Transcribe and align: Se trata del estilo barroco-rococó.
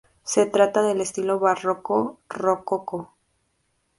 Se 0.23 0.47
trata 0.47 0.81
del 0.81 0.99
estilo 0.99 1.37
barroco-rococó. 1.37 3.13